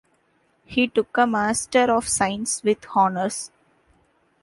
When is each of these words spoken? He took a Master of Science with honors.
He 0.65 0.87
took 0.87 1.15
a 1.15 1.27
Master 1.27 1.91
of 1.93 2.09
Science 2.09 2.63
with 2.63 2.87
honors. 2.95 3.51